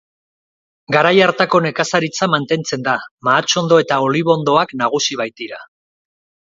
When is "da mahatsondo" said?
2.89-3.81